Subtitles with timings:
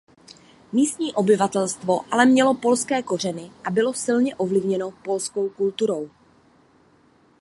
[0.71, 6.09] Místní obyvatelstvo ale mělo polské kořeny a bylo silně ovlivněno polskou kulturou.